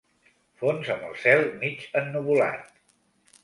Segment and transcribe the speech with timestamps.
[0.61, 2.77] Fons amb cel mig ennuvolat.